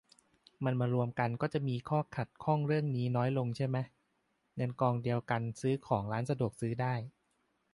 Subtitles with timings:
[0.63, 3.83] มันมารวมกันก็จะมีข้อติดขัดเรื่องนี้น้อยลงใช่มะ
[4.55, 6.93] เงินกองเดียวกันซื้อของร้านสะดวกซื้อได้